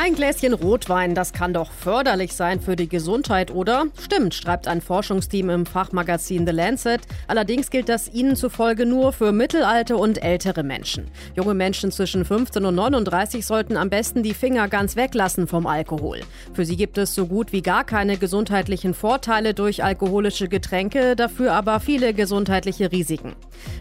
Ein 0.00 0.14
Gläschen 0.14 0.52
Rotwein, 0.52 1.16
das 1.16 1.32
kann 1.32 1.52
doch 1.52 1.72
förderlich 1.72 2.32
sein 2.32 2.60
für 2.60 2.76
die 2.76 2.88
Gesundheit, 2.88 3.50
oder? 3.50 3.86
Stimmt, 4.00 4.32
schreibt 4.32 4.68
ein 4.68 4.80
Forschungsteam 4.80 5.50
im 5.50 5.66
Fachmagazin 5.66 6.46
The 6.46 6.52
Lancet. 6.52 7.00
Allerdings 7.26 7.68
gilt 7.68 7.88
das 7.88 8.08
ihnen 8.08 8.36
zufolge 8.36 8.86
nur 8.86 9.12
für 9.12 9.32
mittelalte 9.32 9.96
und 9.96 10.22
ältere 10.22 10.62
Menschen. 10.62 11.08
Junge 11.34 11.54
Menschen 11.54 11.90
zwischen 11.90 12.24
15 12.24 12.64
und 12.64 12.76
39 12.76 13.44
sollten 13.44 13.76
am 13.76 13.90
besten 13.90 14.22
die 14.22 14.34
Finger 14.34 14.68
ganz 14.68 14.94
weglassen 14.94 15.48
vom 15.48 15.66
Alkohol. 15.66 16.20
Für 16.52 16.64
sie 16.64 16.76
gibt 16.76 16.96
es 16.96 17.16
so 17.16 17.26
gut 17.26 17.52
wie 17.52 17.62
gar 17.62 17.82
keine 17.82 18.18
gesundheitlichen 18.18 18.94
Vorteile 18.94 19.52
durch 19.52 19.82
alkoholische 19.82 20.46
Getränke, 20.46 21.16
dafür 21.16 21.54
aber 21.54 21.80
viele 21.80 22.14
gesundheitliche 22.14 22.92
Risiken. 22.92 23.34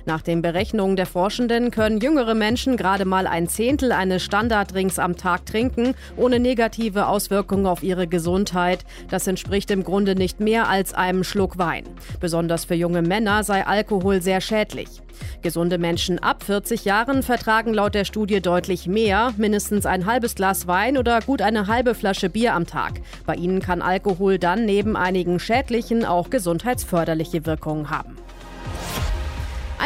Nach 0.07 0.23
den 0.23 0.41
Berechnungen 0.41 0.95
der 0.95 1.05
Forschenden 1.05 1.69
können 1.69 2.01
jüngere 2.01 2.33
Menschen 2.33 2.75
gerade 2.75 3.05
mal 3.05 3.27
ein 3.27 3.47
Zehntel 3.47 3.91
eines 3.91 4.23
Standarddrinks 4.23 4.97
am 4.97 5.15
Tag 5.15 5.45
trinken 5.45 5.93
ohne 6.15 6.39
negative 6.39 7.07
Auswirkungen 7.07 7.65
auf 7.65 7.83
ihre 7.83 8.07
Gesundheit. 8.07 8.85
Das 9.09 9.27
entspricht 9.27 9.71
im 9.71 9.83
Grunde 9.83 10.15
nicht 10.15 10.39
mehr 10.39 10.69
als 10.69 10.93
einem 10.93 11.23
Schluck 11.23 11.57
Wein. 11.57 11.85
Besonders 12.19 12.65
für 12.65 12.75
junge 12.75 13.01
Männer 13.01 13.43
sei 13.43 13.65
Alkohol 13.65 14.21
sehr 14.21 14.41
schädlich. 14.41 15.01
Gesunde 15.41 15.77
Menschen 15.77 16.19
ab 16.19 16.43
40 16.43 16.85
Jahren 16.85 17.23
vertragen 17.23 17.73
laut 17.73 17.95
der 17.95 18.05
Studie 18.05 18.41
deutlich 18.41 18.87
mehr, 18.87 19.33
mindestens 19.37 19.85
ein 19.85 20.05
halbes 20.05 20.35
Glas 20.35 20.67
Wein 20.67 20.97
oder 20.97 21.21
gut 21.21 21.41
eine 21.41 21.67
halbe 21.67 21.95
Flasche 21.95 22.29
Bier 22.29 22.53
am 22.53 22.65
Tag. 22.65 23.01
Bei 23.25 23.35
ihnen 23.35 23.61
kann 23.61 23.81
Alkohol 23.81 24.39
dann 24.39 24.65
neben 24.65 24.95
einigen 24.95 25.39
schädlichen 25.39 26.05
auch 26.05 26.29
gesundheitsförderliche 26.29 27.45
Wirkungen 27.45 27.89
haben. 27.89 28.16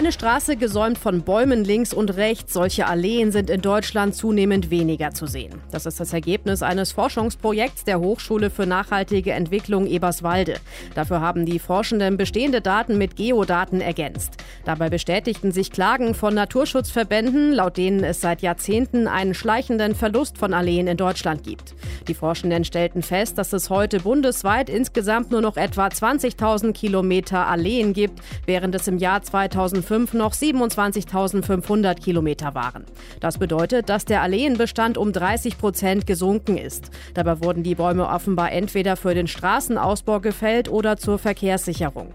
Eine 0.01 0.11
Straße 0.11 0.55
gesäumt 0.55 0.97
von 0.97 1.21
Bäumen 1.21 1.63
links 1.63 1.93
und 1.93 2.15
rechts. 2.15 2.53
Solche 2.53 2.87
Alleen 2.87 3.31
sind 3.31 3.51
in 3.51 3.61
Deutschland 3.61 4.15
zunehmend 4.15 4.71
weniger 4.71 5.11
zu 5.11 5.27
sehen. 5.27 5.61
Das 5.69 5.85
ist 5.85 5.99
das 5.99 6.11
Ergebnis 6.11 6.63
eines 6.63 6.91
Forschungsprojekts 6.91 7.83
der 7.83 7.99
Hochschule 7.99 8.49
für 8.49 8.65
nachhaltige 8.65 9.33
Entwicklung 9.33 9.85
Eberswalde. 9.85 10.55
Dafür 10.95 11.21
haben 11.21 11.45
die 11.45 11.59
Forschenden 11.59 12.17
bestehende 12.17 12.61
Daten 12.61 12.97
mit 12.97 13.15
Geodaten 13.15 13.79
ergänzt. 13.79 14.37
Dabei 14.65 14.89
bestätigten 14.89 15.51
sich 15.51 15.71
Klagen 15.71 16.13
von 16.13 16.33
Naturschutzverbänden, 16.33 17.53
laut 17.53 17.77
denen 17.77 18.03
es 18.03 18.21
seit 18.21 18.41
Jahrzehnten 18.41 19.07
einen 19.07 19.33
schleichenden 19.33 19.95
Verlust 19.95 20.37
von 20.37 20.53
Alleen 20.53 20.87
in 20.87 20.97
Deutschland 20.97 21.43
gibt. 21.43 21.75
Die 22.07 22.13
Forschenden 22.13 22.65
stellten 22.65 23.03
fest, 23.03 23.37
dass 23.37 23.53
es 23.53 23.69
heute 23.69 23.99
bundesweit 23.99 24.69
insgesamt 24.69 25.31
nur 25.31 25.41
noch 25.41 25.57
etwa 25.57 25.87
20.000 25.87 26.73
Kilometer 26.73 27.47
Alleen 27.47 27.93
gibt, 27.93 28.21
während 28.45 28.75
es 28.75 28.87
im 28.87 28.97
Jahr 28.97 29.21
2000 29.21 29.61
2005 29.61 30.13
noch 30.13 30.33
27.500 30.33 31.95
Kilometer 31.95 32.55
waren. 32.55 32.85
Das 33.19 33.37
bedeutet, 33.37 33.89
dass 33.89 34.05
der 34.05 34.21
Alleenbestand 34.21 34.97
um 34.97 35.11
30 35.11 35.57
Prozent 35.57 36.07
gesunken 36.07 36.57
ist. 36.57 36.89
Dabei 37.13 37.41
wurden 37.43 37.63
die 37.63 37.75
Bäume 37.75 38.07
offenbar 38.07 38.51
entweder 38.51 38.95
für 38.95 39.13
den 39.13 39.27
Straßenausbau 39.27 40.19
gefällt 40.19 40.69
oder 40.69 40.97
zur 40.97 41.17
Verkehrssicherung. 41.17 42.13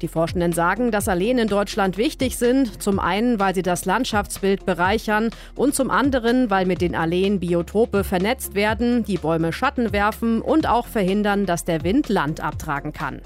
Die 0.00 0.08
Forschenden 0.08 0.52
sagen, 0.52 0.90
dass 0.90 1.08
Alleen 1.08 1.38
in 1.38 1.48
Deutschland 1.84 1.98
wichtig 1.98 2.38
sind, 2.38 2.82
zum 2.82 2.98
einen, 2.98 3.38
weil 3.38 3.54
sie 3.54 3.60
das 3.60 3.84
Landschaftsbild 3.84 4.64
bereichern 4.64 5.28
und 5.54 5.74
zum 5.74 5.90
anderen, 5.90 6.48
weil 6.48 6.64
mit 6.64 6.80
den 6.80 6.94
Alleen 6.94 7.40
Biotope 7.40 8.04
vernetzt 8.04 8.54
werden, 8.54 9.04
die 9.04 9.18
Bäume 9.18 9.52
Schatten 9.52 9.92
werfen 9.92 10.40
und 10.40 10.66
auch 10.66 10.86
verhindern, 10.86 11.44
dass 11.44 11.66
der 11.66 11.84
Wind 11.84 12.08
Land 12.08 12.40
abtragen 12.40 12.94
kann. 12.94 13.20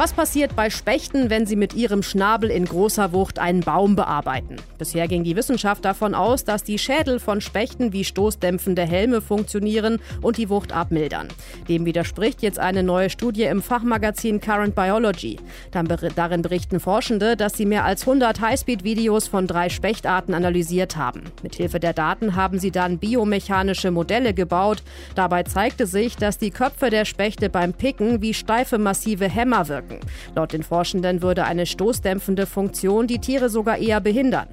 Was 0.00 0.14
passiert 0.14 0.56
bei 0.56 0.70
Spechten, 0.70 1.28
wenn 1.28 1.44
sie 1.44 1.56
mit 1.56 1.74
ihrem 1.74 2.02
Schnabel 2.02 2.50
in 2.50 2.64
großer 2.64 3.12
Wucht 3.12 3.38
einen 3.38 3.60
Baum 3.60 3.96
bearbeiten? 3.96 4.56
Bisher 4.78 5.06
ging 5.08 5.24
die 5.24 5.36
Wissenschaft 5.36 5.84
davon 5.84 6.14
aus, 6.14 6.42
dass 6.42 6.64
die 6.64 6.78
Schädel 6.78 7.20
von 7.20 7.42
Spechten 7.42 7.92
wie 7.92 8.04
stoßdämpfende 8.04 8.80
Helme 8.80 9.20
funktionieren 9.20 9.98
und 10.22 10.38
die 10.38 10.48
Wucht 10.48 10.72
abmildern. 10.72 11.28
Dem 11.68 11.84
widerspricht 11.84 12.40
jetzt 12.40 12.58
eine 12.58 12.82
neue 12.82 13.10
Studie 13.10 13.42
im 13.42 13.60
Fachmagazin 13.60 14.40
Current 14.40 14.74
Biology. 14.74 15.36
Darin 15.70 16.40
berichten 16.40 16.80
Forschende, 16.80 17.36
dass 17.36 17.58
sie 17.58 17.66
mehr 17.66 17.84
als 17.84 18.00
100 18.08 18.40
Highspeed-Videos 18.40 19.28
von 19.28 19.46
drei 19.46 19.68
Spechtarten 19.68 20.32
analysiert 20.32 20.96
haben. 20.96 21.24
Mithilfe 21.42 21.78
der 21.78 21.92
Daten 21.92 22.36
haben 22.36 22.58
sie 22.58 22.70
dann 22.70 22.96
biomechanische 22.96 23.90
Modelle 23.90 24.32
gebaut. 24.32 24.82
Dabei 25.14 25.42
zeigte 25.42 25.84
sich, 25.84 26.16
dass 26.16 26.38
die 26.38 26.52
Köpfe 26.52 26.88
der 26.88 27.04
Spechte 27.04 27.50
beim 27.50 27.74
Picken 27.74 28.22
wie 28.22 28.32
steife 28.32 28.78
massive 28.78 29.28
Hämmer 29.28 29.68
wirken 29.68 29.89
wirken. 29.90 30.00
Laut 30.34 30.52
den 30.52 30.62
Forschenden 30.62 31.22
würde 31.22 31.44
eine 31.44 31.66
stoßdämpfende 31.66 32.46
Funktion 32.46 33.06
die 33.06 33.18
Tiere 33.18 33.48
sogar 33.48 33.78
eher 33.78 34.00
behindern. 34.00 34.48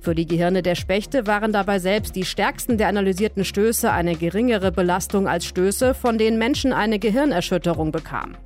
Für 0.00 0.14
die 0.14 0.26
Gehirne 0.26 0.62
der 0.62 0.74
Spechte 0.74 1.26
waren 1.26 1.52
dabei 1.52 1.78
selbst 1.78 2.16
die 2.16 2.24
stärksten 2.24 2.78
der 2.78 2.88
analysierten 2.88 3.44
Stöße 3.44 3.90
eine 3.90 4.16
geringere 4.16 4.72
Belastung 4.72 5.28
als 5.28 5.44
Stöße, 5.46 5.94
von 5.94 6.18
denen 6.18 6.38
Menschen 6.38 6.72
eine 6.72 6.98
Gehirnerschütterung 6.98 7.92
bekamen. 7.92 8.36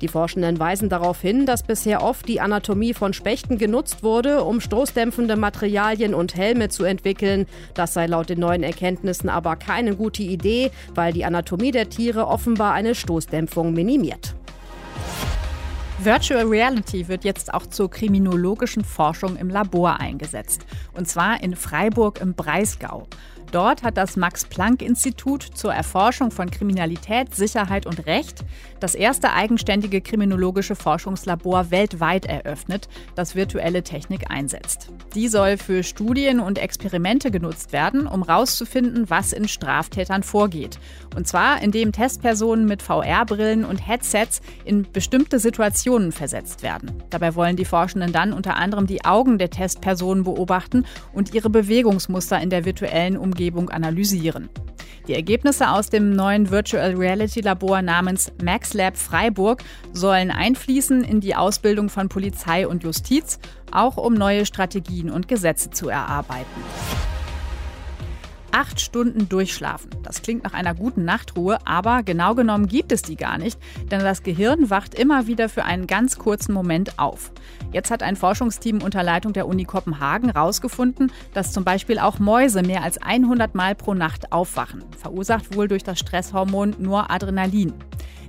Die 0.00 0.08
Forschenden 0.08 0.58
weisen 0.58 0.88
darauf 0.88 1.20
hin, 1.20 1.46
dass 1.46 1.62
bisher 1.62 2.02
oft 2.02 2.28
die 2.28 2.40
Anatomie 2.40 2.94
von 2.94 3.12
Spechten 3.12 3.58
genutzt 3.58 4.02
wurde, 4.02 4.44
um 4.44 4.60
stoßdämpfende 4.60 5.36
Materialien 5.36 6.14
und 6.14 6.36
Helme 6.36 6.68
zu 6.68 6.84
entwickeln. 6.84 7.46
Das 7.74 7.94
sei 7.94 8.06
laut 8.06 8.28
den 8.28 8.40
neuen 8.40 8.62
Erkenntnissen 8.62 9.28
aber 9.28 9.56
keine 9.56 9.96
gute 9.96 10.22
Idee, 10.22 10.70
weil 10.94 11.12
die 11.12 11.24
Anatomie 11.24 11.70
der 11.70 11.88
Tiere 11.88 12.26
offenbar 12.26 12.72
eine 12.72 12.94
Stoßdämpfung 12.94 13.72
minimiert. 13.72 14.34
Virtual 16.04 16.44
Reality 16.44 17.08
wird 17.08 17.24
jetzt 17.24 17.54
auch 17.54 17.66
zur 17.66 17.90
kriminologischen 17.90 18.84
Forschung 18.84 19.36
im 19.36 19.48
Labor 19.48 20.00
eingesetzt. 20.00 20.66
Und 20.92 21.08
zwar 21.08 21.42
in 21.42 21.56
Freiburg 21.56 22.20
im 22.20 22.34
Breisgau. 22.34 23.06
Dort 23.52 23.84
hat 23.84 23.96
das 23.96 24.16
Max-Planck-Institut 24.16 25.42
zur 25.42 25.72
Erforschung 25.72 26.30
von 26.30 26.50
Kriminalität, 26.50 27.34
Sicherheit 27.34 27.86
und 27.86 28.06
Recht 28.06 28.44
das 28.80 28.94
erste 28.94 29.32
eigenständige 29.32 30.00
kriminologische 30.00 30.74
Forschungslabor 30.74 31.70
weltweit 31.70 32.26
eröffnet, 32.26 32.88
das 33.14 33.34
virtuelle 33.34 33.82
Technik 33.82 34.30
einsetzt. 34.30 34.90
Die 35.14 35.28
soll 35.28 35.56
für 35.56 35.82
Studien 35.82 36.40
und 36.40 36.58
Experimente 36.58 37.30
genutzt 37.30 37.72
werden, 37.72 38.06
um 38.06 38.24
herauszufinden, 38.24 39.08
was 39.08 39.32
in 39.32 39.46
Straftätern 39.46 40.22
vorgeht. 40.22 40.78
Und 41.14 41.28
zwar, 41.28 41.62
indem 41.62 41.92
Testpersonen 41.92 42.66
mit 42.66 42.82
VR-Brillen 42.82 43.64
und 43.64 43.86
Headsets 43.86 44.40
in 44.64 44.90
bestimmte 44.90 45.38
Situationen 45.38 46.10
versetzt 46.10 46.62
werden. 46.62 47.02
Dabei 47.10 47.36
wollen 47.36 47.56
die 47.56 47.64
Forschenden 47.64 48.12
dann 48.12 48.32
unter 48.32 48.56
anderem 48.56 48.86
die 48.86 49.04
Augen 49.04 49.38
der 49.38 49.50
Testpersonen 49.50 50.24
beobachten 50.24 50.84
und 51.12 51.34
ihre 51.34 51.50
Bewegungsmuster 51.50 52.40
in 52.40 52.50
der 52.50 52.64
virtuellen 52.64 53.16
Umgebung 53.16 53.33
Umgebung 53.34 53.68
analysieren. 53.70 54.48
Die 55.08 55.14
Ergebnisse 55.14 55.70
aus 55.70 55.90
dem 55.90 56.10
neuen 56.10 56.52
Virtual 56.52 56.94
Reality 56.94 57.40
Labor 57.40 57.82
namens 57.82 58.32
MaxLab 58.42 58.96
Freiburg 58.96 59.64
sollen 59.92 60.30
einfließen 60.30 61.02
in 61.02 61.20
die 61.20 61.34
Ausbildung 61.34 61.88
von 61.88 62.08
Polizei 62.08 62.66
und 62.68 62.84
Justiz, 62.84 63.40
auch 63.72 63.96
um 63.96 64.14
neue 64.14 64.46
Strategien 64.46 65.10
und 65.10 65.26
Gesetze 65.26 65.70
zu 65.70 65.88
erarbeiten. 65.88 66.62
Acht 68.56 68.80
Stunden 68.80 69.28
durchschlafen. 69.28 69.90
Das 70.04 70.22
klingt 70.22 70.44
nach 70.44 70.52
einer 70.52 70.76
guten 70.76 71.04
Nachtruhe, 71.04 71.58
aber 71.64 72.04
genau 72.04 72.36
genommen 72.36 72.68
gibt 72.68 72.92
es 72.92 73.02
die 73.02 73.16
gar 73.16 73.36
nicht, 73.36 73.58
denn 73.90 73.98
das 73.98 74.22
Gehirn 74.22 74.70
wacht 74.70 74.94
immer 74.94 75.26
wieder 75.26 75.48
für 75.48 75.64
einen 75.64 75.88
ganz 75.88 76.18
kurzen 76.18 76.52
Moment 76.52 77.00
auf. 77.00 77.32
Jetzt 77.72 77.90
hat 77.90 78.04
ein 78.04 78.14
Forschungsteam 78.14 78.80
unter 78.80 79.02
Leitung 79.02 79.32
der 79.32 79.48
Uni 79.48 79.64
Kopenhagen 79.64 80.30
herausgefunden, 80.30 81.10
dass 81.32 81.50
zum 81.50 81.64
Beispiel 81.64 81.98
auch 81.98 82.20
Mäuse 82.20 82.62
mehr 82.62 82.84
als 82.84 83.02
100 83.02 83.56
Mal 83.56 83.74
pro 83.74 83.92
Nacht 83.92 84.30
aufwachen, 84.30 84.84
verursacht 84.96 85.56
wohl 85.56 85.66
durch 85.66 85.82
das 85.82 85.98
Stresshormon 85.98 86.76
Noradrenalin. 86.78 87.72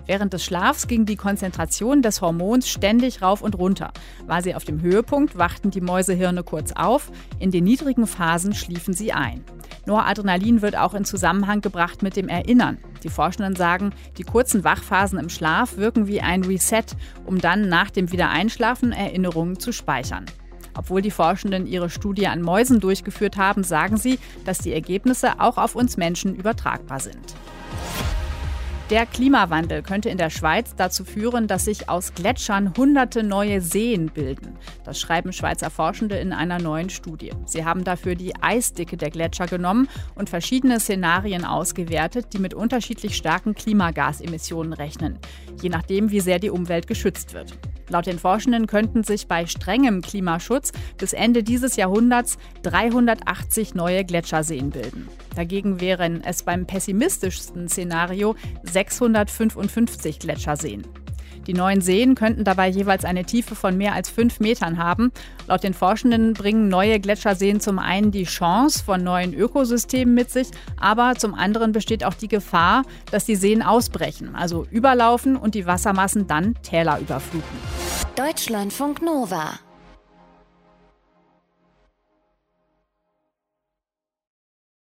Während 0.07 0.33
des 0.33 0.43
Schlafs 0.43 0.87
ging 0.87 1.05
die 1.05 1.15
Konzentration 1.15 2.01
des 2.01 2.21
Hormons 2.21 2.69
ständig 2.69 3.21
rauf 3.21 3.41
und 3.41 3.57
runter. 3.57 3.91
War 4.27 4.41
sie 4.41 4.55
auf 4.55 4.63
dem 4.63 4.81
Höhepunkt, 4.81 5.37
wachten 5.37 5.71
die 5.71 5.81
Mäusehirne 5.81 6.43
kurz 6.43 6.71
auf, 6.73 7.11
in 7.39 7.51
den 7.51 7.63
niedrigen 7.63 8.05
Phasen 8.05 8.53
schliefen 8.53 8.93
sie 8.93 9.13
ein. 9.13 9.43
Noradrenalin 9.85 10.61
wird 10.61 10.75
auch 10.77 10.93
in 10.93 11.05
Zusammenhang 11.05 11.61
gebracht 11.61 12.01
mit 12.01 12.15
dem 12.15 12.27
Erinnern. 12.27 12.77
Die 13.03 13.09
Forschenden 13.09 13.55
sagen, 13.55 13.93
die 14.17 14.23
kurzen 14.23 14.63
Wachphasen 14.63 15.19
im 15.19 15.29
Schlaf 15.29 15.77
wirken 15.77 16.07
wie 16.07 16.21
ein 16.21 16.43
Reset, 16.43 16.85
um 17.25 17.39
dann 17.39 17.69
nach 17.69 17.91
dem 17.91 18.11
Wiedereinschlafen 18.11 18.91
Erinnerungen 18.91 19.59
zu 19.59 19.71
speichern. 19.71 20.25
Obwohl 20.77 21.01
die 21.01 21.11
Forschenden 21.11 21.67
ihre 21.67 21.89
Studie 21.89 22.27
an 22.27 22.41
Mäusen 22.41 22.79
durchgeführt 22.79 23.37
haben, 23.37 23.63
sagen 23.63 23.97
sie, 23.97 24.19
dass 24.43 24.57
die 24.57 24.73
Ergebnisse 24.73 25.39
auch 25.39 25.57
auf 25.57 25.75
uns 25.75 25.97
Menschen 25.97 26.35
übertragbar 26.35 26.99
sind. 26.99 27.35
Der 28.91 29.07
Klimawandel 29.07 29.81
könnte 29.81 30.09
in 30.09 30.19
der 30.19 30.29
Schweiz 30.29 30.75
dazu 30.75 31.05
führen, 31.05 31.47
dass 31.47 31.65
sich 31.65 31.89
aus 31.89 32.13
Gletschern 32.13 32.71
hunderte 32.77 33.23
neue 33.23 33.59
Seen 33.59 34.11
bilden. 34.11 34.59
Das 34.83 34.99
schreiben 34.99 35.33
Schweizer 35.33 35.71
Forschende 35.71 36.17
in 36.17 36.31
einer 36.31 36.59
neuen 36.59 36.91
Studie. 36.91 37.31
Sie 37.45 37.65
haben 37.65 37.83
dafür 37.83 38.13
die 38.13 38.35
Eisdicke 38.43 38.95
der 38.95 39.09
Gletscher 39.09 39.47
genommen 39.47 39.89
und 40.13 40.29
verschiedene 40.29 40.79
Szenarien 40.79 41.45
ausgewertet, 41.45 42.27
die 42.33 42.37
mit 42.37 42.53
unterschiedlich 42.53 43.15
starken 43.15 43.55
Klimagasemissionen 43.55 44.73
rechnen, 44.73 45.17
je 45.63 45.69
nachdem, 45.69 46.11
wie 46.11 46.19
sehr 46.19 46.37
die 46.37 46.51
Umwelt 46.51 46.85
geschützt 46.85 47.33
wird. 47.33 47.57
Laut 47.89 48.07
den 48.07 48.19
Forschenden 48.19 48.67
könnten 48.67 49.03
sich 49.03 49.27
bei 49.27 49.45
strengem 49.45 50.01
Klimaschutz 50.01 50.71
bis 50.97 51.13
Ende 51.13 51.43
dieses 51.43 51.75
Jahrhunderts 51.75 52.37
380 52.63 53.75
neue 53.75 54.03
Gletscherseen 54.03 54.71
bilden. 54.71 55.07
Dagegen 55.35 55.81
wären 55.81 56.23
es 56.23 56.43
beim 56.43 56.65
pessimistischsten 56.65 57.67
Szenario 57.67 58.35
655 58.63 60.19
Gletscherseen. 60.19 60.83
Die 61.47 61.53
neuen 61.53 61.81
Seen 61.81 62.15
könnten 62.15 62.43
dabei 62.43 62.67
jeweils 62.67 63.05
eine 63.05 63.23
Tiefe 63.23 63.55
von 63.55 63.77
mehr 63.77 63.93
als 63.93 64.09
fünf 64.09 64.39
Metern 64.39 64.77
haben. 64.77 65.11
Laut 65.47 65.63
den 65.63 65.73
Forschenden 65.73 66.33
bringen 66.33 66.67
neue 66.67 66.99
Gletscherseen 66.99 67.59
zum 67.59 67.79
einen 67.79 68.11
die 68.11 68.23
Chance 68.23 68.83
von 68.83 69.03
neuen 69.03 69.33
Ökosystemen 69.33 70.13
mit 70.13 70.31
sich, 70.31 70.47
aber 70.79 71.15
zum 71.15 71.35
anderen 71.35 71.71
besteht 71.71 72.03
auch 72.03 72.15
die 72.15 72.27
Gefahr, 72.27 72.83
dass 73.11 73.25
die 73.25 73.35
Seen 73.35 73.61
ausbrechen, 73.61 74.35
also 74.35 74.65
überlaufen 74.71 75.35
und 75.35 75.55
die 75.55 75.65
Wassermassen 75.65 76.27
dann 76.27 76.55
Täler 76.63 76.99
überfluten. 76.99 77.57
Deutschlandfunk 78.15 79.01
Nova 79.01 79.59